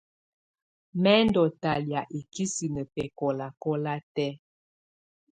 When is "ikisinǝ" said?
2.19-2.81